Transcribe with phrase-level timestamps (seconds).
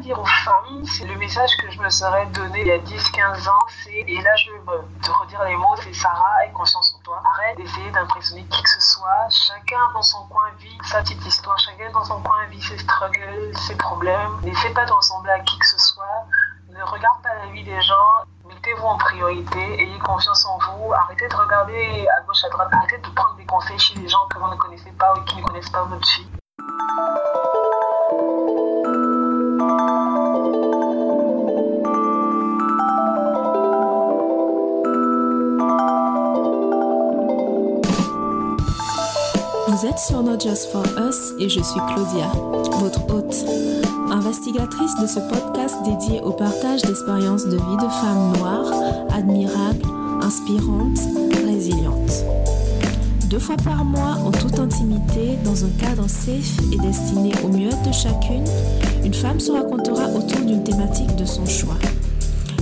[0.00, 3.48] dire aux femmes, c'est le message que je me serais donné il y a 10-15
[3.48, 4.58] ans, c'est, et là je vais
[5.02, 7.22] te redire les mots, c'est Sarah, aie conscience en toi.
[7.24, 9.28] Arrête d'essayer d'impressionner qui que ce soit.
[9.30, 13.56] Chacun dans son coin vit sa petite histoire, chacun dans son coin vit ses struggles,
[13.58, 14.40] ses problèmes.
[14.42, 16.26] N'essaie pas de à qui que ce soit.
[16.70, 18.24] Ne regarde pas la vie des gens.
[18.48, 22.98] Mettez-vous en priorité, ayez confiance en vous, arrêtez de regarder à gauche, à droite, arrêtez
[22.98, 25.42] de prendre des conseils chez les gens que vous ne connaissez pas ou qui ne
[25.42, 26.39] connaissent pas votre fille.
[39.80, 42.30] Vous êtes sur Not Just For Us et je suis Claudia,
[42.80, 43.34] votre hôte,
[44.10, 48.70] investigatrice de ce podcast dédié au partage d'expériences de vie de femmes noires,
[49.10, 49.86] admirables,
[50.20, 51.00] inspirantes,
[51.46, 52.26] résilientes.
[53.30, 57.70] Deux fois par mois, en toute intimité, dans un cadre safe et destiné au mieux
[57.70, 58.44] de chacune,
[59.02, 61.78] une femme se racontera autour d'une thématique de son choix.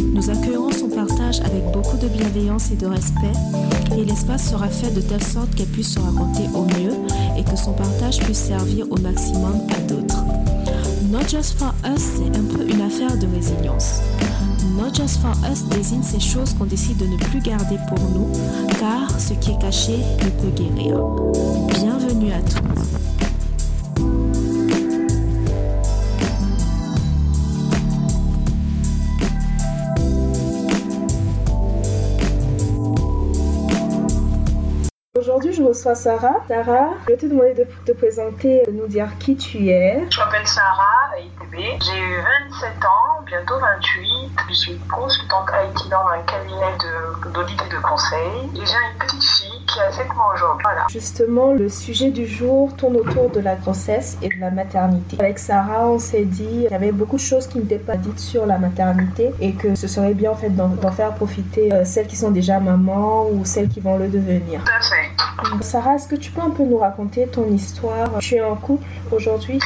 [0.01, 3.33] Nous accueillerons son partage avec beaucoup de bienveillance et de respect
[3.97, 6.95] et l'espace sera fait de telle sorte qu'elle puisse se raconter au mieux
[7.39, 10.25] et que son partage puisse servir au maximum à d'autres.
[11.11, 14.01] Not Just For Us, c'est un peu une affaire de résilience.
[14.77, 18.29] Not Just For Us désigne ces choses qu'on décide de ne plus garder pour nous,
[18.79, 20.99] car ce qui est caché ne peut guérir.
[21.69, 22.68] Bienvenue à tous.
[35.59, 36.37] Je reçois Sarah.
[36.47, 40.05] Sarah, je vais te demander de te présenter, de nous dire qui tu es.
[40.11, 41.57] Je m'appelle Sarah ITB.
[41.57, 42.17] J'ai
[42.51, 44.31] 27 ans, bientôt 28.
[44.49, 46.79] Je suis consultante IT dans un cabinet
[47.35, 48.19] d'audit et de conseil.
[48.55, 50.63] Et j'ai une petite fille qui a 7 mois aujourd'hui.
[50.63, 50.87] Voilà.
[50.91, 55.17] Justement, le sujet du jour tourne autour de la grossesse et de la maternité.
[55.19, 58.21] Avec Sarah, on s'est dit qu'il y avait beaucoup de choses qui n'étaient pas dites
[58.21, 62.07] sur la maternité et que ce serait bien en fait d'en faire profiter euh, celles
[62.07, 64.63] qui sont déjà mamans ou celles qui vont le devenir.
[64.65, 65.38] Tout à fait.
[65.63, 68.19] Sarah, est-ce que tu peux un peu nous raconter ton histoire?
[68.21, 69.61] Tu es en couple aujourd'hui?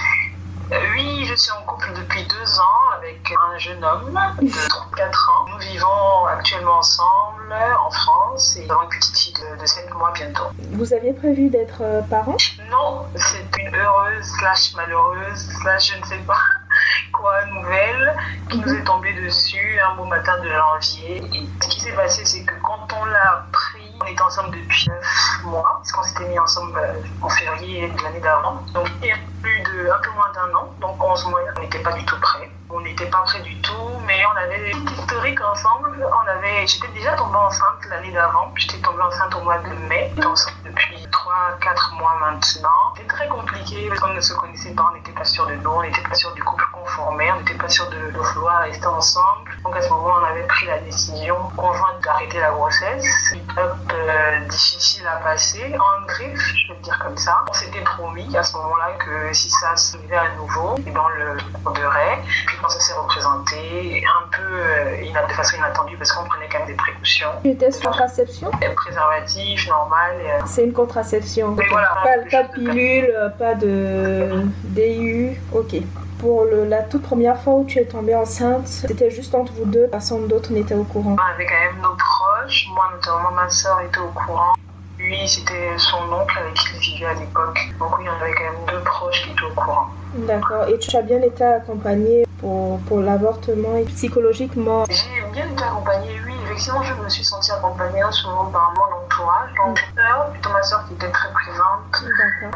[0.72, 3.20] Euh, Oui, je suis en couple depuis deux ans avec
[3.54, 5.47] un jeune homme de 34 ans.
[5.53, 7.53] Nous vivons actuellement ensemble
[7.87, 10.44] en France et nous avons une petite fille de, de 7 mois bientôt.
[10.72, 12.37] Vous aviez prévu d'être euh, parents?
[12.71, 16.38] Non, c'est une heureuse slash malheureuse slash je ne sais pas
[17.12, 18.16] quoi nouvelle
[18.48, 21.22] qui nous est tombée dessus un beau matin de janvier.
[21.34, 23.72] Et ce qui s'est passé, c'est que quand on l'a pris,
[24.20, 28.62] ensemble depuis 9 mois, parce qu'on s'était mis ensemble euh, en février de l'année d'avant.
[28.74, 31.60] Donc il y a plus de un peu moins d'un an, donc 11 mois, on
[31.60, 32.50] n'était pas du tout prêts.
[32.70, 35.90] On n'était pas prêts du tout, mais on avait des historiques ensemble.
[36.06, 38.50] On avait, j'étais déjà tombée enceinte l'année d'avant.
[38.56, 40.10] J'étais tombée enceinte au mois de mai.
[40.24, 42.70] Enceinte depuis 3-4 mois maintenant.
[42.96, 45.70] C'était très compliqué parce qu'on ne se connaissait pas, on n'était pas sûr de nous,
[45.70, 48.86] on n'était pas sûr du couple conformé, on n'était pas sûr de, de vouloir rester
[48.86, 49.41] ensemble.
[49.72, 53.33] Donc à ce moment, on avait pris la décision conjointe d'arrêter la grossesse.
[53.33, 57.43] Une étape euh, difficile à passer, en griffe, je peux le dire comme ça.
[57.49, 61.00] On s'était promis à ce moment-là que si ça se faisait à nouveau, eh ben,
[61.03, 62.19] on le regarderait.
[62.47, 66.59] Puis quand ça s'est représenté, un peu euh, de façon inattendue parce qu'on prenait quand
[66.59, 67.31] même des précautions.
[67.43, 68.50] Étais sous contraception?
[68.77, 70.16] Préservatif, normal.
[70.22, 71.53] et, euh, C'est une contraception.
[71.53, 71.94] Mais voilà.
[72.04, 75.41] Pas, pas de pilule, pas de DIU.
[75.54, 75.77] Ok.
[76.22, 79.65] Pour le- la toute première fois où tu es tombée enceinte, c'était juste entre vous
[79.65, 81.16] deux, personne d'autre n'était au courant.
[81.19, 82.69] On avait quand même nos proches.
[82.72, 84.53] Moi, notamment, ma soeur était au courant.
[85.00, 87.59] Lui, c'était son oncle avec qui il vivait à l'époque.
[87.81, 89.88] Donc oui, on avait quand même deux proches qui étaient au courant.
[90.15, 90.69] D'accord.
[90.69, 94.84] Et tu as bien été accompagnée pour, pour l'avortement et psychologiquement.
[94.89, 96.31] J'ai bien été accompagnée, oui.
[96.52, 99.50] Effectivement, je me suis sentie accompagnée souvent par mon entourage.
[99.56, 102.04] Donc, ma soeur, plutôt ma soeur qui était très présente.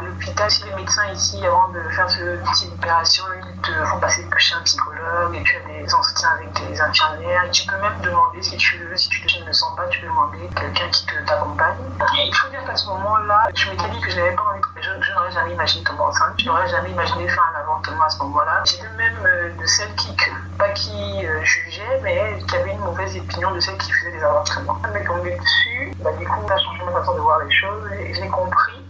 [0.03, 3.23] L'hôpital, si les médecins ici, avant de faire ce type d'opération,
[3.55, 7.43] ils te font passer chez un psychologue et tu as des entretiens avec des infirmières.
[7.45, 9.99] Et tu peux même demander si tu veux, si tu te- ne sens pas, tu
[10.01, 11.77] peux demander quelqu'un qui t'accompagne.
[12.23, 14.89] Il faut dire qu'à ce moment-là, je m'étais dit que je n'avais pas envie, je,
[15.01, 16.33] je n'aurais jamais imaginé tomber enceinte.
[16.39, 18.61] Je n'aurais jamais imaginé faire un avortement à ce moment-là.
[18.65, 20.15] J'étais même euh, de celles qui,
[20.59, 24.23] pas qui euh, jugeaient, mais qui avaient une mauvaise opinion de celles qui faisaient des
[24.23, 24.79] avortements.
[24.81, 27.51] Ça m'est tombé dessus, bah, du coup, ça a changé ma façon de voir les
[27.51, 28.83] choses et j'ai compris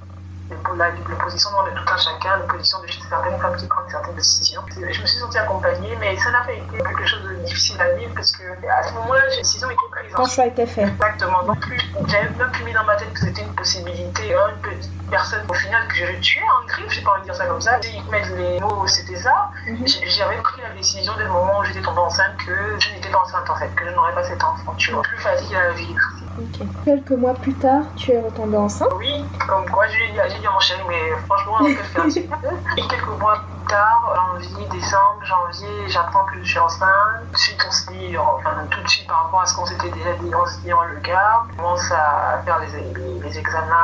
[0.86, 4.62] les positions de tout un chacun, les positions de certaines femmes qui prennent certaines décisions.
[4.76, 7.92] Je me suis sentie accompagnée, mais ça n'a pas été quelque chose de difficile à
[7.94, 10.16] vivre parce que à ce moment-là, les décisions étaient prises.
[10.16, 10.84] Ton choix était fait.
[10.84, 11.44] Exactement.
[11.44, 14.34] Donc, plus, j'avais même plus mis dans ma tête que c'était une possibilité.
[14.34, 17.26] hein, Une petite personne, au final, que je tuais en griffe, j'ai pas envie de
[17.26, 17.80] dire ça comme ça.
[17.84, 19.50] Ils mettent les mots, c'était ça.
[19.68, 19.86] Mhm.
[20.08, 23.20] J'avais pris la décision dès le moment où j'étais tombée enceinte que je n'étais pas
[23.20, 24.74] enceinte en fait, que je n'aurais pas cet enfant.
[24.78, 26.00] Tu vois, plus facile à vivre.
[26.40, 26.68] Ok.
[26.86, 28.90] Quelques mois plus tard, tu es retombée enceinte.
[28.98, 32.04] Oui, comme quoi j'ai dit j'ai dit à mon chéri, mais franchement, on peut faire
[32.04, 32.48] un petit peu.
[32.78, 37.22] Et quelques mois tard, janvier, décembre, janvier, j'apprends que je suis enceinte.
[37.28, 39.66] Tout de suite, on se dit, enfin, tout de suite par rapport à ce qu'on
[39.66, 41.48] s'était déjà dit, on se dit, on le garde.
[41.54, 43.76] On commence à faire les, les examens,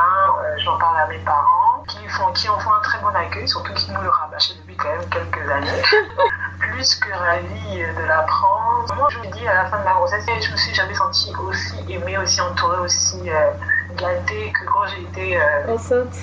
[0.42, 3.48] euh, j'en parle à mes parents, qui, font, qui en font un très bon accueil,
[3.48, 5.82] surtout qui nous le rabâchaient depuis quand même quelques années.
[6.58, 8.94] Plus que ravie de l'apprendre.
[8.96, 11.32] Moi, je me dis, à la fin de ma grossesse, je me suis jamais sentie
[11.36, 13.50] aussi aimée, aussi entourée, aussi euh,
[13.96, 16.16] gâtée que quand j'ai été euh, enceinte.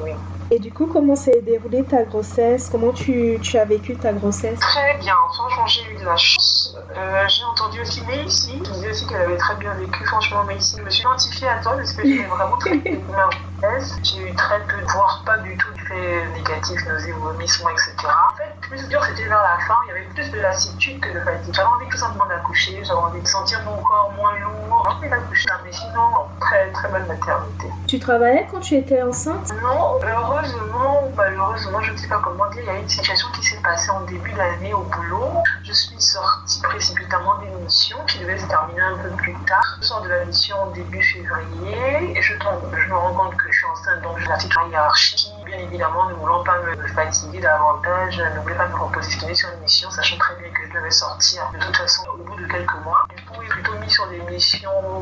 [0.00, 0.12] Oui.
[0.52, 2.68] Et du coup, comment s'est déroulée ta grossesse?
[2.70, 4.60] Comment tu, tu, as vécu ta grossesse?
[4.60, 6.76] Très bien, franchement, j'ai eu de la chance.
[6.96, 10.04] Euh, j'ai entendu aussi Maïsy, qui disait aussi qu'elle avait très bien vécu.
[10.04, 13.28] Franchement, Maïsy, je me suis identifiée à toi parce que j'ai vraiment très bien ma
[13.58, 13.96] grossesse.
[14.04, 17.92] J'ai eu très peu, voire pas du tout d'effets négatifs, nausées, vomissements, etc.
[18.04, 19.74] En fait, le plus dur, c'était vers la fin.
[19.86, 21.54] Il y avait plus de lassitude que de fatigue.
[21.54, 24.65] J'avais envie tout simplement d'accoucher, j'avais envie de sentir mon corps moins lourd.
[25.08, 27.68] D'accoucher, mais sinon, très, très bonne maternité.
[27.86, 29.52] Tu travaillais quand tu étais enceinte?
[29.62, 33.28] Non, heureusement ou malheureusement, je ne sais pas comment dire, il y a une situation
[33.34, 35.30] qui s'est passée en début d'année au boulot.
[35.64, 39.78] Je suis sortie précipitamment d'une mission qui devait se terminer un peu plus tard.
[39.80, 43.50] Je sors de la mission début février et je, tombe, je me rends compte que
[43.50, 45.32] je suis enceinte, donc je la petite hiérarchie.
[45.44, 49.60] Bien évidemment, ne voulant pas me fatiguer davantage, ne voulais pas me repositionner sur une
[49.60, 52.84] mission, sachant très bien que je devais sortir de toute façon au bout de quelques
[52.84, 53.06] mois.
[53.16, 53.22] Du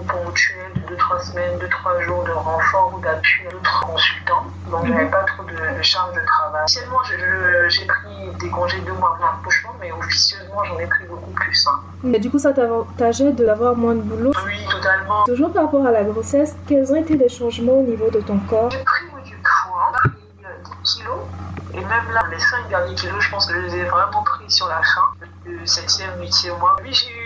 [0.06, 4.44] ponctuelles de 2-3 semaines, 2-3 jours de renfort ou d'appui à d'autres consultants.
[4.70, 6.62] Donc, j'avais pas trop de, de charge de travail.
[6.64, 7.02] Officiellement,
[7.68, 11.66] j'ai pris des congés deux mois avant l'accouchement, mais officieusement, j'en ai pris beaucoup plus.
[11.66, 11.80] Hein.
[12.02, 14.32] Mais du coup, ça t'avantageait d'avoir moins de boulot?
[14.46, 15.24] Oui, totalement.
[15.24, 18.38] Toujours par rapport à la grossesse, quels ont été les changements au niveau de ton
[18.38, 18.70] corps?
[18.70, 20.52] J'ai pris du poids, j'ai pris
[20.84, 21.18] 10 kilos.
[21.72, 24.48] Et même là, les 5 derniers kilos, je pense que je les ai vraiment pris
[24.48, 26.76] sur la fin, le 7e, 8e mois.
[26.82, 27.23] Oui, j'ai eu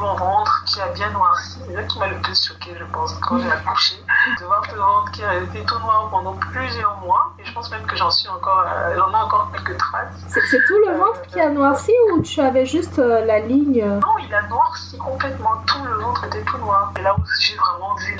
[0.00, 1.58] mon ventre qui a bien noirci.
[1.66, 3.96] C'est ça qui m'a le plus choqué, je pense, quand j'ai accouché.
[4.40, 7.32] De voir ce ventre qui a été tout noir pendant plusieurs mois.
[7.38, 10.14] Et je pense même que j'en suis encore, euh, j'en ai encore quelques traces.
[10.28, 14.18] C'est tout le ventre qui a noirci ou tu avais juste euh, la ligne Non,
[14.18, 15.62] il a noirci complètement.
[15.66, 16.92] Tout le ventre était tout noir.
[16.98, 18.18] Et là où j'ai vraiment vu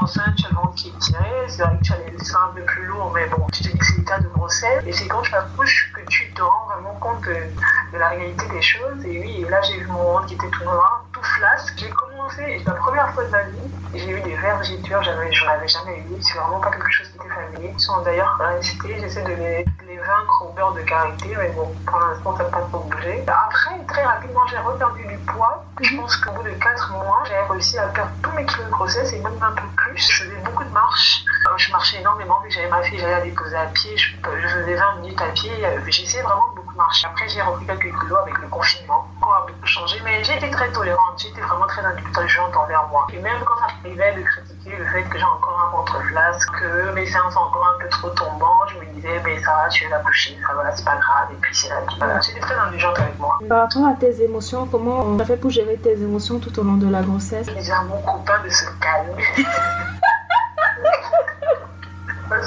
[0.00, 1.24] enceinte, tu as le ventre qui est tiré.
[1.48, 3.68] C'est vrai que tu as les seins un peu plus lourds, mais bon, tu te
[3.68, 4.82] dis que c'est l'état de grossesse.
[4.86, 8.62] Et c'est quand tu accouches que tu te rends vraiment compte de, la réalité des
[8.62, 9.04] choses.
[9.04, 11.74] Et oui, là, j'ai vu mon ventre qui était tout noir, tout flasque.
[11.76, 11.90] J'ai
[12.22, 15.32] commencé, et c'est la première fois de ma vie, j'ai eu des vergitures, j'en avais
[15.66, 16.22] jamais eu.
[16.22, 17.74] C'est vraiment pas quelque chose qui était familier.
[17.74, 21.72] Ils sont d'ailleurs restés, j'essaie de les, les vaincre au beurre de karité, mais bon,
[21.86, 23.22] pour l'instant, ça n'a pas trop bougé.
[23.26, 25.64] Après, très rapidement, j'ai reperdu du poids.
[25.80, 28.70] Je pense qu'au bout de 4 mois, j'ai réussi à perdre tous mes kilos de
[28.70, 29.98] grossesse et même un peu plus.
[29.98, 31.24] Je faisais beaucoup de marches.
[31.56, 33.96] Je marchais énormément, vu que j'avais ma fille, j'allais la déposer à pied.
[33.96, 35.52] Je, je faisais 20 minutes à pied.
[35.88, 39.06] J'essayais vraiment Après, j'ai repris quelques kilos avec le confinement.
[39.20, 41.18] Encore a beaucoup changé, mais j'ai été très tolérante.
[41.18, 43.06] J'ai été vraiment très indulgente envers moi.
[43.12, 46.50] Et même quand ça m'arrivait de critiquer le fait que j'ai encore un ventre flasque,
[46.50, 49.68] que mes seins sont encore un peu trop tombants, je me disais, mais ça va,
[49.68, 51.28] tu es la coucher, ça va, c'est pas grave.
[51.32, 51.96] Et puis c'est la vie.
[51.98, 53.38] Voilà, j'étais très indulgente avec moi.
[53.48, 56.62] Par rapport à tes émotions, comment tu as fait pour gérer tes émotions tout au
[56.62, 57.46] long de la grossesse?
[57.46, 59.24] Disais à mon copain de se calmer.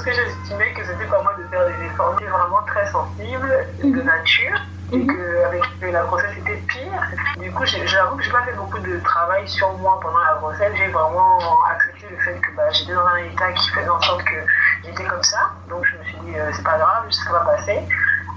[0.06, 2.14] Parce que j'estimais que c'était pas moi de faire des efforts.
[2.14, 4.62] Vraiment très sensible de nature
[4.92, 7.02] et qu'avec la grossesse c'était pire.
[7.40, 10.74] Du coup, j'avoue que j'ai pas fait beaucoup de travail sur moi pendant la grossesse.
[10.78, 11.40] J'ai vraiment
[11.72, 14.36] accepté le fait que bah, j'étais dans un état qui faisait en sorte que
[14.84, 15.50] j'étais comme ça.
[15.70, 17.82] Donc je me suis dit, euh, c'est pas grave, ça va passer.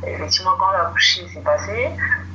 [0.06, 1.91] Et effectivement, quand la couché, c'est passé.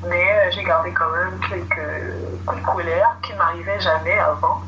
[0.05, 4.61] Mais euh, j'ai gardé quand même quelques coups de colère qui m'arrivaient jamais avant.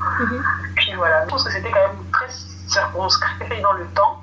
[0.76, 2.30] Puis voilà, je pense que c'était quand même très
[2.68, 4.15] circonscrit dans le temps.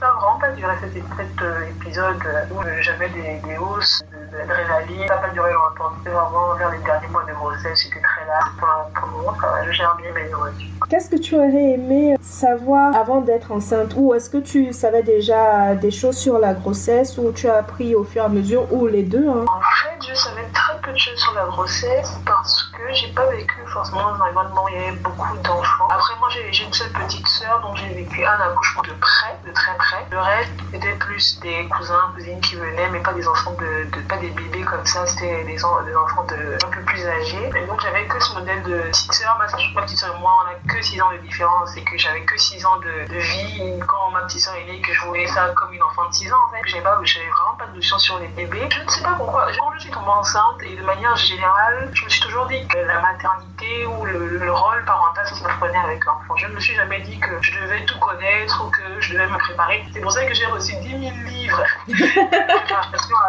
[0.00, 2.16] Ça n'a vraiment pas duré cet, cet euh, épisode
[2.50, 4.02] où j'avais des, des hausses
[4.32, 5.06] d'adrénaline.
[5.06, 5.92] Ça n'a pas duré longtemps.
[5.98, 7.82] C'était vraiment vers les derniers mois de grossesse.
[7.82, 8.40] J'étais très là.
[8.58, 9.66] Pour, le moment, ça va.
[9.66, 10.68] Je gère bien mes émotions.
[10.88, 13.92] Qu'est-ce que tu aurais aimé savoir avant d'être enceinte?
[13.94, 17.94] Ou est-ce que tu savais déjà des choses sur la grossesse ou tu as appris
[17.94, 19.44] au fur et à mesure ou les deux hein?
[19.46, 22.49] En fait, je savais très peu de choses sur la grossesse parce
[22.86, 25.88] que j'ai pas vécu forcément dans un environnement où il y avait beaucoup d'enfants.
[25.90, 29.52] Après, moi, j'ai une seule petite sœur, donc j'ai vécu un accouchement de près, de
[29.52, 30.06] très près.
[30.10, 34.16] Le reste, c'était plus des cousins, cousines qui venaient, mais pas des enfants de, pas
[34.16, 37.50] des bébés comme ça, c'était des, des, enfants de, un peu plus âgés.
[37.56, 39.38] Et donc, j'avais que ce modèle de petite sœur.
[39.38, 41.96] Ma, ma petite sœur et moi, on a que 6 ans de différence et que
[41.98, 43.80] j'avais que 6 ans de, vie.
[43.86, 46.32] Quand ma petite sœur est née, que je voyais ça comme une enfant de 6
[46.32, 48.68] ans, en fait, j'avais vraiment pas de notion sur les bébés.
[48.70, 49.46] Je ne sais pas pourquoi.
[49.58, 53.00] Quand je suis tombée enceinte, et de manière générale, je me suis toujours dit la
[53.00, 56.36] maternité ou le, le rôle parental, ça se prenait avec l'enfant.
[56.36, 59.26] Je ne me suis jamais dit que je devais tout connaître ou que je devais
[59.26, 59.84] me préparer.
[59.92, 61.62] C'est pour ça que j'ai reçu 10 000 livres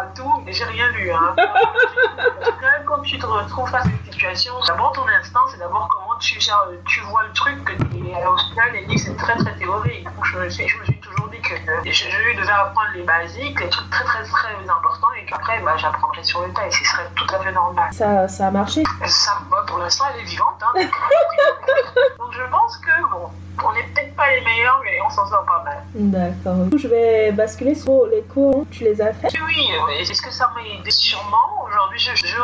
[0.00, 1.10] à tout, mais j'ai rien lu.
[1.10, 1.34] Hein.
[2.62, 6.18] Même quand tu te retrouves face à cette situation, d'abord ton instinct, c'est d'abord comment
[6.18, 10.04] tu, tu vois le truc, que, et au final, c'est très très théorique.
[10.04, 12.90] Donc je me suis, je me suis toujours dit que que je, je devais apprendre
[12.94, 16.66] les basiques, les trucs très très très importants, et qu'après, bah, j'apprendrai sur le tas,
[16.66, 17.88] et ce serait tout à fait normal.
[17.92, 20.62] Ça, ça a marché Ça, bah, pour l'instant, elle est vivante.
[20.62, 20.80] Hein,
[22.18, 23.30] donc je pense que, bon,
[23.64, 25.82] on n'est peut-être pas les meilleurs, mais on s'en sort pas mal.
[25.94, 26.66] D'accord.
[26.76, 28.66] Je vais basculer sur les cours.
[28.70, 31.64] Tu les as fait Oui, est-ce que ça m'a aidé Sûrement?
[31.66, 32.40] Aujourd'hui, je, je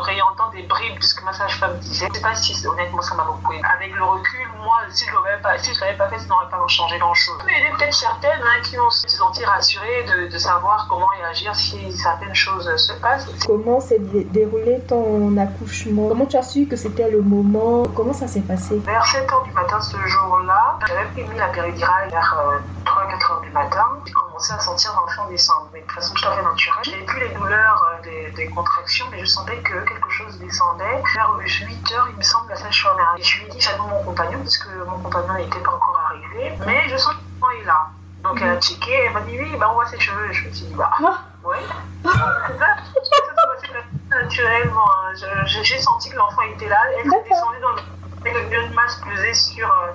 [0.00, 2.08] réentends des bribes de ce que ma sage-femme disait.
[2.08, 3.62] Je sais pas si, honnêtement, ça m'a beaucoup aidé.
[3.76, 6.48] Avec le recul, moi, si je l'avais pas, si je l'avais pas fait, ça n'aurait
[6.50, 7.38] pas changé grand-chose.
[7.46, 10.86] Mais il y a peut-être certaines hein, qui vont se sentir rassurées de, de, savoir
[10.88, 13.28] comment réagir si certaines choses se passent.
[13.46, 16.08] Comment s'est déroulé ton accouchement?
[16.08, 17.84] Comment tu as su que c'était le moment?
[17.94, 18.78] Comment ça s'est passé?
[18.84, 22.36] Vers 7 h du matin ce jour-là, j'avais mis la péridurale vers
[22.84, 23.86] 3-4 h du matin.
[24.42, 26.82] Commencé à sentir l'enfant descendre, mais de façon tout à fait naturelle.
[26.84, 30.36] Je n'avais plus les douleurs euh, des, des, contractions, mais je sentais que quelque chose
[30.40, 31.00] descendait.
[31.14, 34.02] Vers 8 h il me semble, la sage-femme Et je lui ai dit, j'attends mon
[34.02, 37.64] compagnon, parce que mon compagnon n'était pas encore arrivé, mais je sens que l'enfant est
[37.64, 37.86] là.
[38.24, 40.32] Donc elle a checké, elle m'a dit oui, bah on voit ses cheveux.
[40.32, 40.90] Je me suis dit bah
[41.44, 41.58] oui.
[42.04, 43.78] ça, ça
[44.10, 44.88] naturellement.
[45.46, 46.80] J'ai senti que l'enfant était là.
[46.98, 47.74] Elle s'est descendue dans
[48.24, 49.92] le, une masse pesée sur, euh,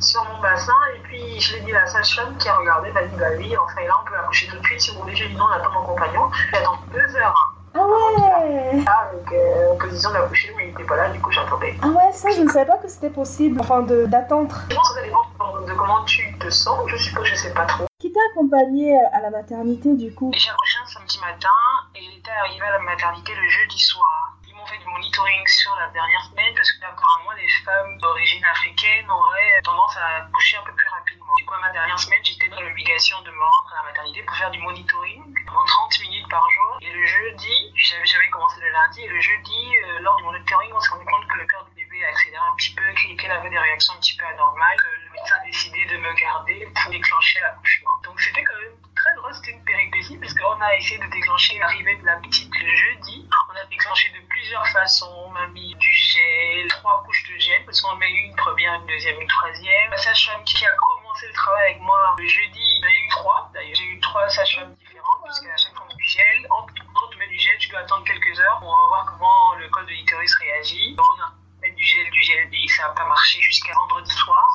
[0.00, 0.72] sur mon bassin.
[0.96, 3.26] Et puis je l'ai dit à la sage-femme qui a regardé, elle m'a dit bah
[3.36, 5.14] oui, enfin là on peut accoucher tout de suite si vous voulez.
[5.14, 6.30] J'ai dit non, on attend mon compagnon.
[6.52, 7.54] J'attends deux heures.
[7.74, 11.76] Ah ouais Avec euh, en position d'accoucher, mais il n'était pas là, du coup j'attendais.
[11.82, 14.56] Ah ouais, ça je ne savais pas que c'était possible, enfin d'attendre.
[14.70, 17.66] Je pense que ça dépend de comment tu te sens, je suppose, je sais pas
[17.66, 17.84] trop.
[18.00, 20.30] Qui t'a accompagné à la maternité du coup?
[20.34, 21.48] J'ai accouché un samedi matin
[21.94, 24.36] et il était arrivé à la maternité le jeudi soir.
[24.48, 28.44] Ils m'ont fait du monitoring sur la dernière semaine parce que apparemment les femmes d'origine
[28.44, 31.32] africaine auraient tendance à accoucher un peu plus rapidement.
[31.38, 34.36] Du coup, ma dernière semaine, j'étais dans l'obligation de me rendre à la maternité pour
[34.36, 36.78] faire du monitoring en 30 minutes par jour.
[36.80, 40.80] Et le jeudi, j'avais commencé le lundi, et le jeudi, euh, lors du monitoring, on
[40.80, 42.82] s'est rendu compte que le cœur du bébé accéléré un petit peu,
[43.16, 44.78] qu'elle avait des réactions un petit peu anormales.
[45.04, 47.90] Le médecin a décidé de me garder pour déclencher l'accouchement.
[48.04, 51.58] Donc c'était quand même très drôle, c'était une péripétie, parce qu'on a essayé de déclencher
[51.58, 53.28] l'arrivée de la petite jeudi.
[53.50, 55.24] On a déclenché de plusieurs façons.
[55.26, 58.86] On m'a mis du gel, trois couches de gel, parce qu'on met une première, une
[58.86, 59.90] deuxième, une troisième.
[59.90, 62.92] La sage-femme qui a commencé le travail avec moi le jeudi, il y en a
[62.92, 63.50] eu trois.
[63.54, 66.46] D'ailleurs, j'ai eu trois sages-femmes différentes, puisqu'à chaque fois on met du gel.
[66.50, 66.74] Entre,
[67.10, 69.90] tu mets du gel, tu dois attendre quelques heures pour voir comment le col de
[69.90, 70.96] l'utérus réagit.
[70.98, 74.46] On a mis du gel, du gel, et ça n'a pas marché jusqu'à vendredi soir.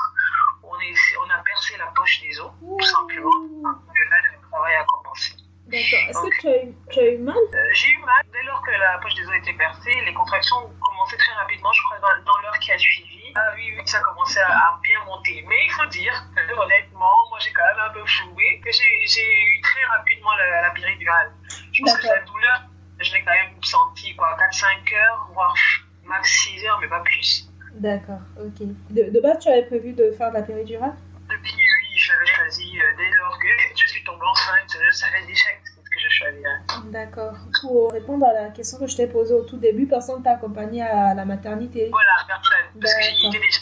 [0.63, 0.95] On, est,
[1.25, 3.29] on a percé la poche des os, tout simplement.
[3.29, 5.33] Et là, le travail a commencé.
[5.67, 6.09] D'accord.
[6.09, 8.21] Est-ce que tu as, eu, tu as eu mal euh, J'ai eu mal.
[8.33, 11.71] Dès lors que la poche des os était percée, les contractions ont commencé très rapidement,
[11.71, 13.31] je crois, dans, dans l'heure qui a suivi.
[13.35, 15.43] Ah oui, oui, ça commençait à, à, bien monter.
[15.47, 19.41] Mais il faut dire que, honnêtement, moi j'ai quand même un peu floué, que j'ai
[19.41, 21.33] eu très rapidement la, la péridurale.
[21.71, 22.63] Je pense que la douleur,
[22.99, 25.55] je l'ai quand même sentie, quoi, 4-5 heures, voire
[26.03, 27.47] max 6 heures, mais pas plus.
[27.84, 28.66] D'accord, ok.
[28.92, 30.94] De, de, base, tu avais prévu de faire de la péridurale?
[31.30, 35.22] Depuis, oui, je l'avais choisi euh, dès lors que je suis tombée enceinte, je savais
[35.28, 36.92] déjà ce que je choisirais.
[36.94, 37.34] D'accord.
[37.60, 40.82] Pour répondre à la question que je t'ai posée au tout début, personne t'a accompagné
[40.82, 41.90] à la maternité?
[41.92, 42.80] Voilà, personne.
[42.80, 43.60] Parce que j'y étais déjà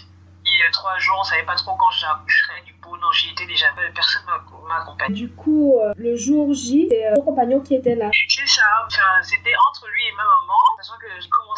[0.72, 2.62] trois jours, on savait pas trop quand j'accoucherais.
[2.66, 4.22] Du coup, non, j'y étais déjà, personne
[4.68, 5.16] m'a accompagné.
[5.16, 8.63] Du coup, euh, le jour J, c'est euh, ton compagnon qui était là C'est ça,
[8.86, 10.62] enfin, c'était entre lui et ma maman.
[10.78, 11.50] Sachant que j'ai commencé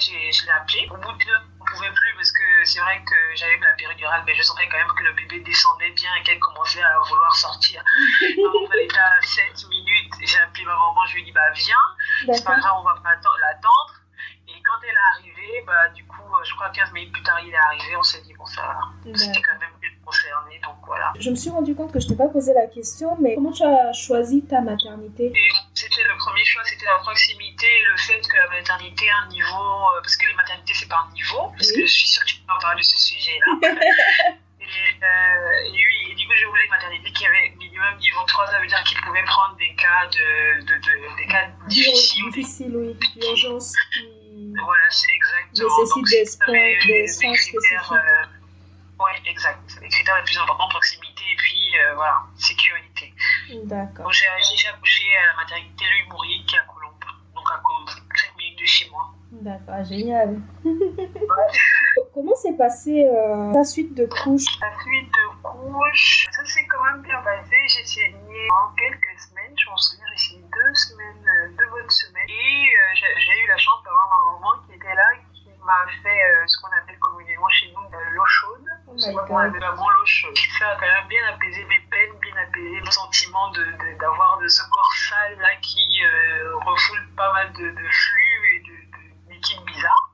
[0.00, 0.88] je l'ai appelé.
[0.90, 4.22] Au bout de deux, on pouvait plus parce que c'est vrai que j'avais la péridurale,
[4.26, 7.34] mais je sentais quand même que le bébé descendait bien et qu'elle commençait à vouloir
[7.34, 7.82] sortir.
[8.36, 10.14] maman, elle était à 7 minutes.
[10.20, 11.86] J'ai appelé ma maman, je lui ai dit, bah viens,
[12.32, 13.94] c'est pas grave, on va pas l'attendre.
[14.48, 17.52] Et quand elle est arrivée, bah, du coup, je crois 15 minutes plus tard, il
[17.52, 19.12] est arrivé, on s'est dit, bon, ça va.
[19.14, 21.12] C'était quand même plus concerné, donc voilà.
[21.18, 23.62] Je me suis rendu compte que je t'ai pas posé la question, mais comment tu
[23.62, 25.32] as choisi ta maternité?
[25.74, 26.02] C'était
[26.64, 30.74] c'était la proximité, le fait que la maternité a un niveau, parce que les maternités,
[30.74, 31.82] c'est par niveau, parce oui.
[31.82, 33.46] que je suis sûre que tu peux en parler de ce sujet-là.
[34.60, 38.22] et, euh, et, oui, et du coup, je voulais une maternité qui avait minimum niveau
[38.26, 42.30] 3, ça veut dire qu'il pouvait prendre des cas, de, de, de des cas difficiles.
[42.30, 43.74] Difficiles, oui, d'urgence.
[44.64, 45.78] Voilà, c'est exactement.
[45.80, 47.92] Nécessite des soins spécifiques.
[47.92, 48.24] Euh,
[48.98, 49.78] oui, exact.
[49.80, 52.89] Les critères les plus importants, proximité et puis euh, voilà, sécurité.
[53.64, 54.04] D'accord.
[54.04, 56.94] Donc j'ai accouché à la maternité Louis Bourrier qui est à Colombe,
[57.34, 57.60] donc à
[58.16, 59.10] 5 minutes de chez moi.
[59.32, 60.40] D'accord, génial.
[62.14, 64.58] Comment s'est passée euh, ta suite de couches?
[64.60, 67.56] La suite de couches, ça s'est quand même bien passé.
[67.68, 71.90] J'ai saigné en quelques semaines, je m'en souviens, j'ai saigné deux semaines, euh, deux bonnes
[71.90, 72.28] semaines.
[72.28, 75.08] Et euh, j'ai eu la chance d'avoir ma maman qui était là,
[75.64, 78.64] m'a fait euh, ce qu'on appelle communément chez nous l'eau chaude.
[78.86, 80.36] Oh c'est vraiment l'eau chaude.
[80.58, 83.52] Ça a quand même bien apaisé mes peines, bien apaisé mon sentiment
[83.98, 86.02] d'avoir de, de, de, ce corps sale là qui
[86.64, 90.10] refoule pas mal de, de flux et de, liquides bizarres.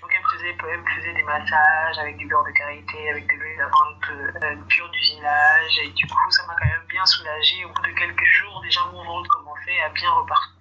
[0.00, 3.26] Donc elle me faisait, elle me faisait des massages avec du beurre de karité, avec
[3.26, 5.78] de l'huile d'amande euh, pure du village.
[5.82, 7.64] Et du coup, ça m'a quand même bien soulagée.
[7.64, 10.55] Au bout de quelques jours, déjà mon ventre commençait à bien repartir.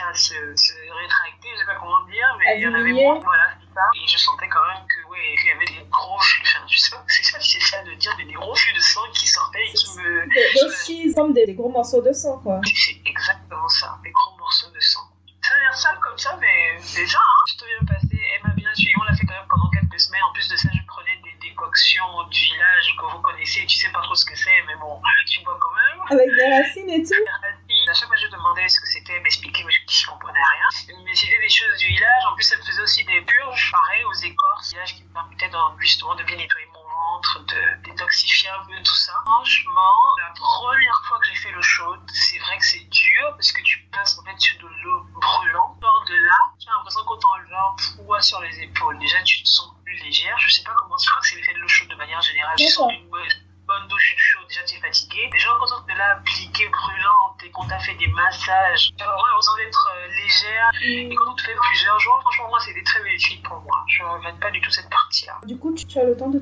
[0.00, 3.20] À se, se rétracter, je sais pas comment dire, mais il y en avait moins.
[3.20, 3.80] Voilà, c'est ça.
[3.94, 6.42] Et je sentais quand même que, ouais, qu'il y avait des gros flux.
[6.42, 8.80] Enfin, je sais pas, c'est ça, c'est ça de dire, mais des gros flux de
[8.80, 10.26] sang qui sortaient et qui me.
[10.28, 12.60] Des, comme des, des gros morceaux de sang, quoi.
[12.64, 15.08] C'est exactement ça, des gros morceaux de sang.
[15.42, 18.54] Ça a l'air sale comme ça, mais déjà, hein, je te viens passer, elle m'a
[18.54, 20.22] bien suivi, on l'a fait quand même pendant quelques semaines.
[20.24, 23.92] En plus de ça, je prenais des décoctions du village que vous connaissez, tu sais
[23.92, 26.00] pas trop ce que c'est, mais bon, tu bois quand même.
[26.10, 27.14] Avec des racines et tout.
[27.90, 30.96] À chaque fois, je demandais ce que c'était, elle m'expliquait, mais je comprenais rien.
[31.04, 32.22] Mais c'était des choses du village.
[32.26, 36.14] En plus, elle faisait aussi des purges, pareil, aux écorces, village qui me permettait justement
[36.14, 39.12] de bien nettoyer mon ventre, de détoxifier un peu tout ça.
[39.26, 39.96] Franchement,
[40.26, 43.60] la première fois que j'ai fait l'eau chaude, c'est vrai que c'est dur parce que
[43.62, 45.76] tu passes en fait sur de l'eau brûlante.
[45.82, 48.98] Hors de là, j'ai l'impression qu'on t'enlève un poids sur les épaules.
[48.98, 50.38] Déjà, tu te sens plus légère.
[50.38, 52.56] Je sais pas comment, je crois que c'est l'effet de l'eau chaude de manière générale.
[52.56, 53.28] Tu sens une bonne,
[53.66, 55.28] bonne douche chaude, déjà tu es fatigué.
[55.32, 59.26] Déjà, quand on te l'a appliqué brûlante et qu'on t'a fait des massages, j'ai vraiment
[59.26, 60.70] l'impression d'être euh, légère.
[60.82, 63.84] Et quand on te fait plusieurs jours, franchement, moi, c'était très bénéfique pour moi.
[63.88, 65.40] Je ne regrette pas du tout cette partie-là.
[65.44, 65.74] Du coup,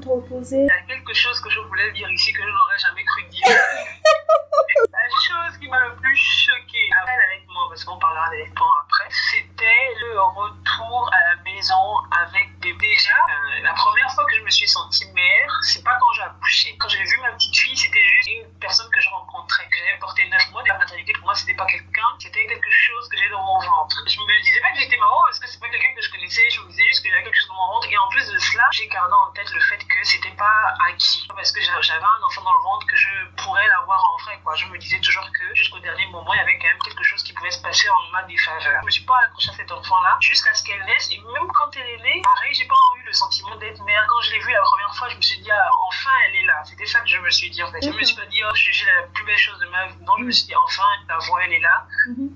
[0.04, 3.22] Il y a quelque chose que je voulais dire ici que je n'aurais jamais cru
[3.30, 3.46] dire.
[4.92, 9.94] La chose qui m'a le plus choquée après l'allaitement, parce qu'on parlera d'allaitement après, c'était
[10.00, 12.72] le retour à la maison avec des.
[12.82, 16.22] Déjà, euh, la première fois que je me suis sentie mère, c'est pas quand j'ai
[16.22, 16.76] accouché.
[16.78, 19.98] Quand j'ai vu ma petite fille, c'était juste une personne que je rencontrais, que j'avais
[19.98, 20.62] porté 9 mois.
[20.66, 23.96] La maternité, pour moi, c'était pas quelqu'un, c'était quelque chose que j'ai dans mon ventre.
[24.08, 26.50] Je me disais pas que j'étais maman parce que c'est pas quelqu'un que je connaissais,
[26.50, 27.88] je me disais juste que j'avais quelque chose dans mon ventre.
[27.88, 31.28] Et en plus de cela, j'ai gardé en tête le fait que c'était pas acquis.
[31.36, 34.56] Parce que j'avais un enfant dans le ventre que je pourrais l'avoir en vrai, quoi.
[34.56, 37.22] Je me disais toujours que jusqu'au dernier moment, il y avait quand même quelque chose
[37.22, 38.80] qui pouvait se passer en ma défaveur.
[38.80, 41.08] Je me suis pas accrochée à cet enfant-là jusqu'à ce qu'elle naisse.
[41.10, 44.04] Et même quand elle est née, pareil, j'ai pas eu le sentiment d'être mère.
[44.08, 46.46] Quand je l'ai vue la première fois, je me suis dit, ah, enfin, elle est
[46.46, 46.62] là.
[46.64, 47.82] C'était ça que je me suis dit, en fait.
[47.82, 49.96] Je me suis pas dit, oh, j'ai la plus belle chose de ma vie.
[50.02, 51.86] Non, je me suis dit, enfin, la voix, elle est là.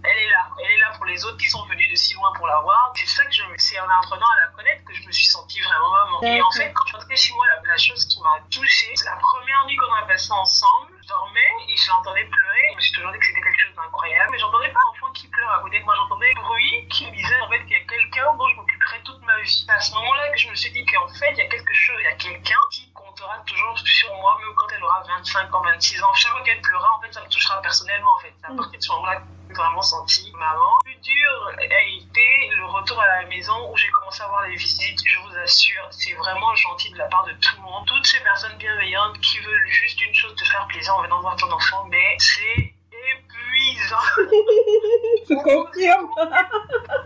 [0.04, 0.48] Elle est là.
[0.62, 2.92] Elle est là pour les autres qui sont venus de si loin pour la voir.
[2.94, 3.54] C'est ça que je me...
[3.58, 6.22] C'est en apprenant à la connaître que je me suis sentie vraiment maman.
[6.22, 8.92] Et en fait, quand je suis rentrée chez moi, la, la chose qui m'a touchée,
[8.94, 10.85] c'est la première nuit qu'on a passée ensemble.
[11.06, 12.66] Je dormais et je l'entendais pleurer.
[12.72, 14.28] Je me suis toujours dit que c'était quelque chose d'incroyable.
[14.32, 15.94] Mais j'entendais pas un enfant qui pleure à côté de moi.
[15.94, 19.02] J'entendais le bruit qui me disait en fait qu'il y a quelqu'un dont je m'occuperai
[19.04, 19.48] toute ma vie.
[19.48, 21.74] C'est à ce moment-là que je me suis dit qu'en fait, il y a quelque
[21.74, 25.54] chose, il y a quelqu'un qui comptera toujours sur moi, même quand elle aura 25
[25.54, 26.14] ans, 26 ans.
[26.14, 28.10] Chaque fois qu'elle pleurera, en fait, ça me touchera personnellement.
[28.16, 30.75] En fait, c'est à partir de ce moment-là que j'ai vraiment senti maman.
[31.02, 35.00] Dur a été le retour à la maison où j'ai commencé à avoir les visites.
[35.04, 37.86] Je vous assure, c'est vraiment gentil de la part de tout le monde.
[37.86, 41.36] Toutes ces personnes bienveillantes qui veulent juste une chose, te faire plaisir en venant voir
[41.36, 42.74] ton enfant, mais c'est
[43.12, 44.06] épuisant.
[45.28, 46.08] je confirme.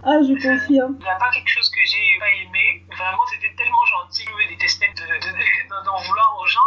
[0.05, 0.97] ah, je confirme.
[1.01, 2.85] Il n'y a pas quelque chose que j'ai pas aimé.
[2.97, 4.25] Vraiment, c'était tellement gentil.
[4.27, 6.61] Je me détestais d'en de, de, de, vouloir aux gens,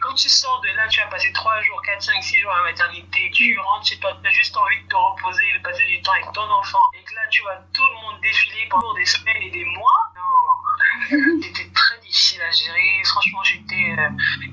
[0.00, 2.56] quand tu sors de là, tu as passé 3 jours, 4, 5, 6 jours à
[2.58, 5.62] la maternité, tu rentres chez toi, tu as juste envie de te reposer et de
[5.62, 8.66] passer du temps avec ton enfant, et que là, tu vois tout le monde défiler
[8.70, 10.12] pendant des semaines et des mois.
[10.16, 13.02] Non, c'était très difficile à gérer.
[13.04, 14.08] Franchement, j'étais euh,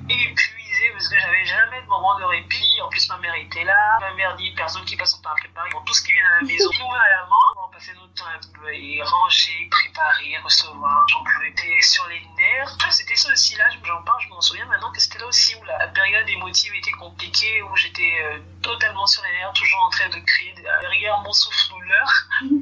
[0.08, 2.80] épuisée parce que j'avais jamais de moment de répit.
[2.82, 3.98] En plus, ma mère était là.
[4.00, 5.70] Ma mère dit personne qui passe son temps à préparer.
[5.70, 7.47] Pour tout ce qui vient à la maison, nous à la main,
[7.78, 11.06] passait notre temps à et ranger, préparer, recevoir.
[11.08, 12.76] J'en pouvais être sur les nerfs.
[12.90, 15.64] C'était ça aussi là, j'en parle, je m'en souviens maintenant que c'était là aussi où
[15.64, 20.08] la période émotive était compliquée, où j'étais euh, totalement sur les nerfs, toujours en train
[20.08, 22.08] de crier derrière mon souffle-douleur.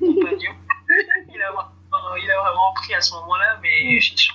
[0.01, 0.55] compagnon.
[1.33, 4.33] il, a, il a vraiment pris à ce moment-là, mais je, je,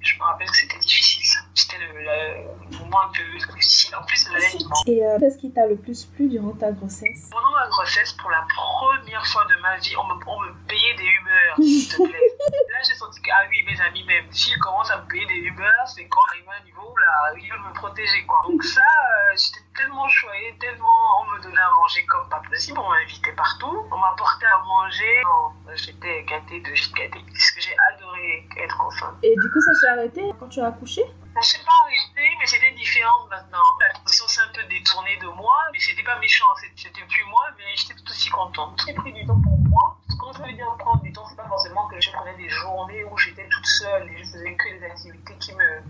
[0.00, 1.13] je me rappelle que c'était difficile.
[1.54, 3.22] C'était le, moment un peu
[3.54, 3.94] difficile.
[3.94, 4.76] En plus, l'allaitement.
[4.86, 7.30] Et euh, qu'est-ce qui t'a le plus plu durant ta grossesse?
[7.30, 10.94] Pendant ma grossesse, pour la première fois de ma vie, on me, on me payait
[10.94, 12.36] des Uber, s'il te plaît.
[12.72, 15.46] là, j'ai senti que, ah oui, mes amis, même s'ils commencent à me payer des
[15.46, 18.42] Uber, c'est quand on arrive à un niveau où là, ils veulent me protéger, quoi.
[18.44, 22.78] Donc ça, euh, j'étais tellement choyée, tellement on me donnait à manger comme pas possible,
[22.78, 25.22] on m'invitait partout, on m'apportait à manger.
[25.24, 29.14] Non, j'étais gâtée de gâtée, parce que j'ai adoré être enceinte.
[29.22, 31.02] Et du coup, ça s'est arrêté quand tu as accouché?
[31.34, 33.62] Ça s'est pas arrêté, mais c'était différent maintenant.
[33.80, 37.46] La transition s'est un peu détournée de moi, mais c'était pas méchant, c'était plus moi,
[37.58, 38.80] mais j'étais tout aussi contente.
[38.86, 39.98] J'ai pris du temps pour moi.
[40.20, 43.04] Quand je veux dire prendre du temps, c'est pas forcément que je prenais des journées
[43.04, 45.82] où j'étais toute seule et je faisais que des activités qui me,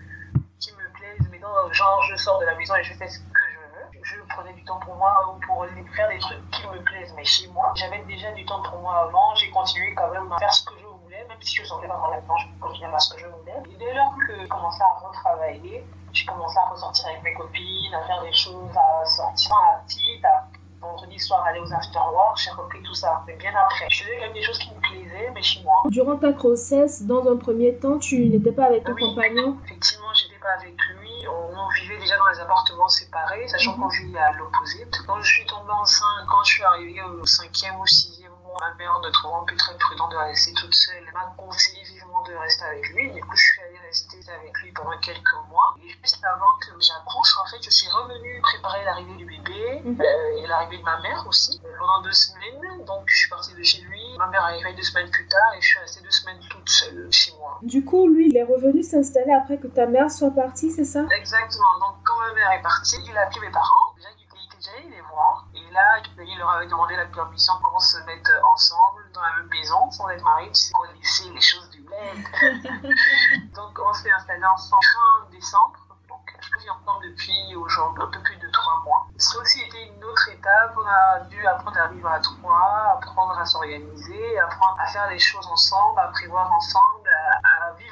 [0.61, 1.29] qui me plaisent.
[1.31, 4.03] Mais non, genre, je sors de la maison et je fais ce que je veux.
[4.03, 7.25] Je prenais du temps pour moi ou pour faire des trucs qui me plaisent, mais
[7.25, 7.73] chez moi.
[7.77, 10.75] J'avais déjà du temps pour moi avant, j'ai continué quand même à faire ce que
[10.79, 10.94] je
[11.29, 13.55] même si je sentais pas vraiment je continuais à ce que je voulais.
[13.73, 17.95] Et dès lors que j'ai commencé à retravailler, j'ai commencé à ressortir avec mes copines,
[17.95, 20.47] à faire des choses, à sortir à la petite, à
[20.81, 23.87] vendredi soir aller aux afterworks, j'ai repris tout ça, mais bien après.
[23.89, 25.77] Je faisais quand même des choses qui me plaisaient, mais chez moi.
[25.87, 29.01] Durant ta grossesse, dans un premier temps, tu n'étais pas avec ton Oui.
[29.15, 29.57] compagnon?
[29.65, 31.27] Effectivement, j'étais pas avec lui.
[31.27, 33.81] On, on vivait déjà dans des appartements séparés, sachant Mhm.
[33.83, 34.87] qu'on vivait à l'opposé.
[35.07, 38.99] Quand je suis tombée enceinte, quand je suis arrivée au cinquième ou sixième ma mère,
[39.01, 42.89] ne trouvant plus très prudent de rester toute seule, m'a conseillé vivement de rester avec
[42.91, 43.11] lui.
[43.13, 45.75] Du coup, je suis allée rester avec lui pendant quelques mois.
[45.83, 50.01] Et juste avant que j'accouche, en fait, je suis revenue préparer l'arrivée du bébé Mhm.
[50.01, 52.85] euh, et l'arrivée de ma mère aussi euh, pendant deux semaines.
[52.85, 54.01] Donc, je suis partie de chez lui.
[54.19, 57.09] Ma mère arrivait deux semaines plus tard et je suis restée deux semaines toute seule
[57.11, 57.59] chez moi.
[57.63, 61.01] Du coup, lui, il est revenu s'installer après que ta mère soit partie, c'est ça?
[61.11, 61.79] Exactement.
[61.81, 63.95] Donc, quand ma mère est partie, il a appelé mes parents.
[63.97, 65.47] Déjà, il était déjà allé les voir.
[65.55, 69.49] Et là, il leur avait demandé la permission qu'on se mette ensemble dans la même
[69.49, 70.51] maison sans être mariés.
[70.53, 73.53] Tu sais les choses du bled.
[73.55, 75.79] Donc, on s'est installé ensemble fin décembre.
[76.09, 79.07] Donc, je vis ensemble depuis aujourd'hui un peu plus de trois mois.
[79.19, 80.75] Ça aussi été une autre étape.
[80.77, 85.19] On a dû apprendre à vivre à trois, apprendre à s'organiser, apprendre à faire les
[85.19, 86.94] choses ensemble, à prévoir ensemble,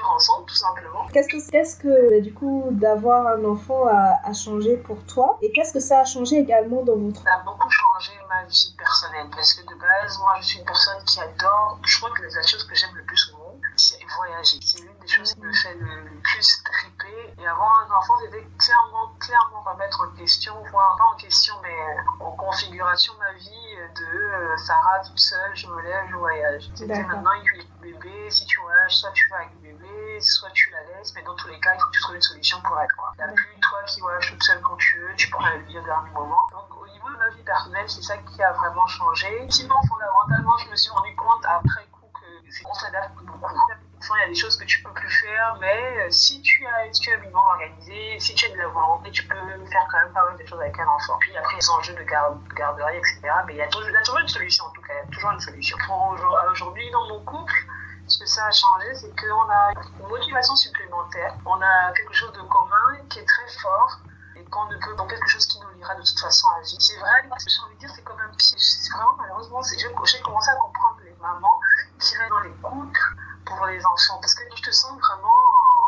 [0.02, 1.06] vivre ensemble, tout simplement.
[1.12, 5.52] Qu'est-ce que, qu'est-ce que du coup, d'avoir un enfant a, a changé pour toi Et
[5.52, 7.22] qu'est-ce que ça a changé également dans votre...
[7.22, 10.64] Ça a beaucoup changé ma vie personnelle parce que de base, moi je suis une
[10.64, 13.98] personne qui adore, je crois que la chose que j'aime le plus au monde, c'est
[14.16, 14.58] voyager.
[14.60, 17.34] C'est l'une des choses qui me fait le, le plus triper.
[17.38, 21.74] Et avoir un enfant, c'était clairement, clairement remettre en question, voire pas en question, mais
[22.20, 26.70] en configuration ma vie de euh, Sarah toute seule, je me lève, je voyage.
[26.74, 29.61] C'était maintenant, il y a le bébé, si tu voyages, soit tu vas avec
[30.22, 32.22] soit tu la laisses, mais dans tous les cas, il faut que tu trouves une
[32.22, 32.92] solution pour elle.
[32.96, 33.12] Quoi.
[33.18, 35.58] Il n'y a plus toi qui voyages toute seule quand tu veux, tu prends le
[35.60, 36.40] billet au dernier moment.
[36.52, 39.46] Donc au niveau de ma vie personnelle, c'est ça qui a vraiment changé.
[39.50, 43.56] Sinon, fondamentalement, je me suis rendu compte après coup que c'est qu'on s'adapte beaucoup.
[44.14, 46.92] Il y a des choses que tu peux plus faire, mais euh, si tu as,
[46.92, 47.10] si tu
[48.18, 50.60] si tu as de la volonté, tu peux faire quand même pas mal de choses
[50.60, 51.16] avec un enfant.
[51.20, 53.20] Puis après, les enjeux de garde, garderie, etc.
[53.46, 55.76] Mais il y, a toujours, une solution, en tout cas, toujours une solution.
[56.50, 57.54] Aujourd'hui, dans mon couple,
[58.32, 61.36] ça a changé, c'est qu'on a une motivation supplémentaire.
[61.44, 64.00] On a quelque chose de commun qui est très fort
[64.36, 66.76] et qu'on ne peut, donc quelque chose qui nous liera de toute façon à vie.
[66.78, 68.58] C'est vrai, j'ai envie de dire, c'est comme un piège.
[68.58, 71.60] C'est vraiment, malheureusement, j'ai commencé à comprendre les mamans
[72.00, 73.00] qui restent dans les couples
[73.44, 75.28] pour les enfants parce que tu te sens vraiment.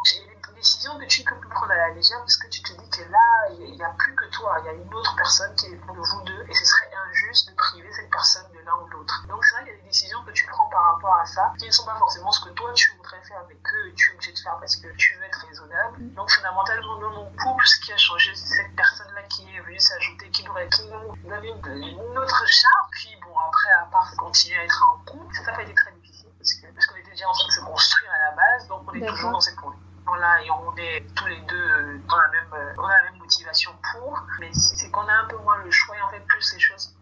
[0.04, 2.72] J'ai des décisions que tu peux plus prendre à la légère parce que tu te
[2.72, 5.54] dis que là, il n'y a plus que toi, il y a une autre personne
[5.56, 6.90] qui est pour vous deux et ce serait
[7.32, 9.26] de priver cette personne de l'un ou de l'autre.
[9.28, 11.52] Donc c'est vrai qu'il y a des décisions que tu prends par rapport à ça
[11.58, 14.14] qui ne sont pas forcément ce que toi tu voudrais faire mais que tu es
[14.14, 16.14] obligé de faire parce que tu veux être raisonnable.
[16.14, 19.80] Donc fondamentalement dans mon couple, ce qui a changé, c'est cette personne-là qui est venue
[19.80, 22.90] s'ajouter, qui nous, donnait une, autre charge.
[22.92, 25.92] Puis bon, après, à part continuer à être en couple, ça n'a pas été très
[25.92, 28.68] difficile parce que parce qu'on était déjà en train de se construire à la base,
[28.68, 29.80] donc on est toujours dans cette position
[30.12, 33.10] là et on est tous les deux euh, dans la même euh, on a la
[33.10, 36.20] même motivation pour mais c'est qu'on a un peu moins le choix et on fait
[36.20, 36.93] plus les choses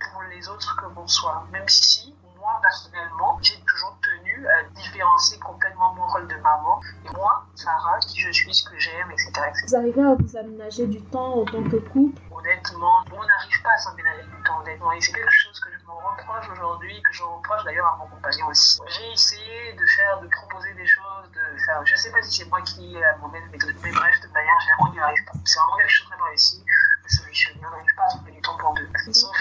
[0.43, 6.07] les autres que soi même si moi personnellement j'ai toujours tenu à différencier complètement mon
[6.07, 9.67] rôle de maman et moi Sarah qui je suis ce que j'aime etc, etc.
[9.69, 12.21] Vous arrivez à vous aménager du temps en tant que couple?
[12.33, 14.91] Honnêtement on n'arrive pas à s'emménager du temps honnêtement.
[14.93, 18.07] Et c'est quelque chose que je me reproche aujourd'hui que je reproche d'ailleurs à mon
[18.07, 18.81] compagnon aussi.
[18.89, 22.49] J'ai essayé de faire de proposer des choses de faire je sais pas si c'est
[22.51, 25.39] moi qui ai la mauvaise méthode mais bref de manière générale on n'y arrive pas.
[25.45, 26.65] C'est vraiment quelque chose de réussi
[27.05, 28.89] de solutionner on n'arrive pas à trouver du temps pour deux.
[29.13, 29.37] Sauf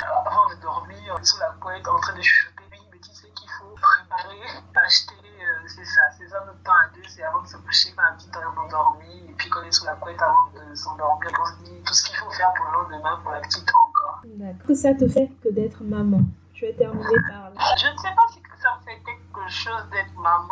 [1.23, 4.41] sous la couette en train de chuchoter oui mais tu sais qu'il faut préparer
[4.75, 7.93] acheter euh, c'est ça c'est ça notre temps à deux c'est avant de se coucher
[7.97, 11.45] la petite est endormie et puis qu'on est sous la couette avant de s'endormir on
[11.45, 14.67] se dit tout ce qu'il faut faire pour le lendemain pour la petite encore D'accord.
[14.67, 16.21] Que ça te fait que d'être maman?
[16.53, 17.75] Je vais terminer par là.
[17.75, 20.47] Je ne sais pas si ça me fait quelque chose d'être maman,